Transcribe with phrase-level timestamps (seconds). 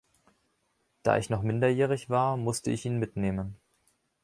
[1.03, 3.55] Da ich noch minderjährig war, musste ich ihn mitnehmen.